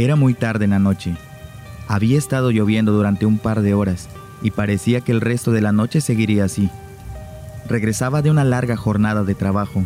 [0.00, 1.14] Era muy tarde en la noche.
[1.86, 4.08] Había estado lloviendo durante un par de horas
[4.40, 6.70] y parecía que el resto de la noche seguiría así.
[7.68, 9.84] Regresaba de una larga jornada de trabajo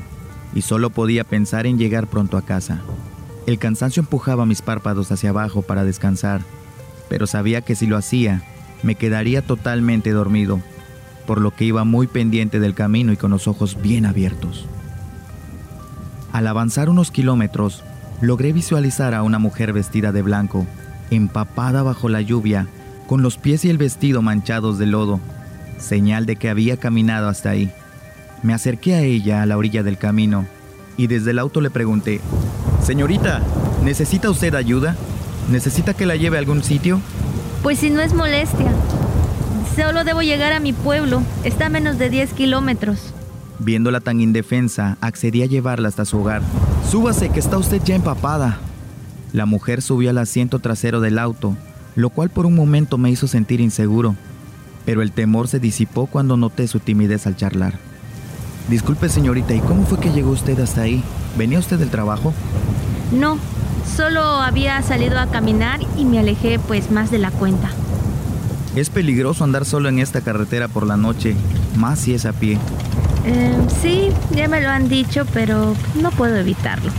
[0.54, 2.78] y solo podía pensar en llegar pronto a casa.
[3.48, 6.42] El cansancio empujaba mis párpados hacia abajo para descansar,
[7.08, 8.44] pero sabía que si lo hacía,
[8.84, 10.60] me quedaría totalmente dormido,
[11.26, 14.64] por lo que iba muy pendiente del camino y con los ojos bien abiertos.
[16.30, 17.82] Al avanzar unos kilómetros,
[18.26, 20.66] logré visualizar a una mujer vestida de blanco,
[21.10, 22.66] empapada bajo la lluvia,
[23.06, 25.20] con los pies y el vestido manchados de lodo,
[25.78, 27.70] señal de que había caminado hasta ahí.
[28.42, 30.46] Me acerqué a ella a la orilla del camino
[30.96, 32.20] y desde el auto le pregunté,
[32.82, 33.40] Señorita,
[33.82, 34.96] ¿necesita usted ayuda?
[35.50, 37.00] ¿Necesita que la lleve a algún sitio?
[37.62, 38.72] Pues si no es molestia.
[39.74, 41.22] Solo debo llegar a mi pueblo.
[41.44, 43.14] Está a menos de 10 kilómetros.
[43.58, 46.42] Viéndola tan indefensa, accedí a llevarla hasta su hogar.
[46.90, 48.58] Súbase, que está usted ya empapada.
[49.32, 51.56] La mujer subió al asiento trasero del auto,
[51.96, 54.16] lo cual por un momento me hizo sentir inseguro,
[54.84, 57.74] pero el temor se disipó cuando noté su timidez al charlar.
[58.68, 61.02] Disculpe señorita, ¿y cómo fue que llegó usted hasta ahí?
[61.36, 62.32] ¿Venía usted del trabajo?
[63.12, 63.38] No,
[63.96, 67.70] solo había salido a caminar y me alejé pues más de la cuenta.
[68.74, 71.36] Es peligroso andar solo en esta carretera por la noche,
[71.76, 72.58] más si es a pie.
[73.24, 76.90] Eh, sí, ya me lo han dicho, pero no puedo evitarlo.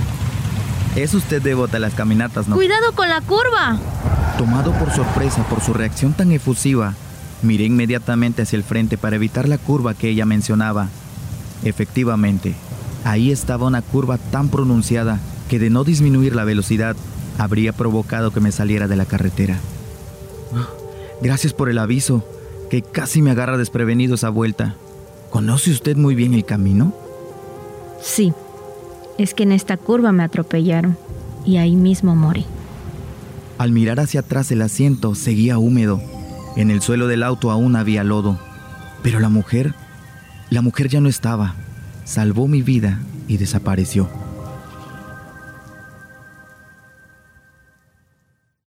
[0.96, 2.56] Es usted devota a las caminatas, ¿no?
[2.56, 3.78] ¡Cuidado con la curva!
[4.38, 6.94] Tomado por sorpresa por su reacción tan efusiva,
[7.42, 10.88] miré inmediatamente hacia el frente para evitar la curva que ella mencionaba.
[11.64, 12.56] Efectivamente,
[13.04, 16.96] ahí estaba una curva tan pronunciada que de no disminuir la velocidad
[17.38, 19.58] habría provocado que me saliera de la carretera.
[21.22, 22.26] Gracias por el aviso,
[22.70, 24.76] que casi me agarra desprevenido esa vuelta.
[25.36, 26.94] ¿Conoce usted muy bien el camino?
[28.02, 28.32] Sí,
[29.18, 30.98] es que en esta curva me atropellaron
[31.44, 32.46] y ahí mismo morí.
[33.58, 36.02] Al mirar hacia atrás el asiento seguía húmedo.
[36.56, 38.40] En el suelo del auto aún había lodo.
[39.04, 39.74] Pero la mujer,
[40.50, 41.56] la mujer ya no estaba.
[42.06, 44.08] Salvó mi vida y desapareció.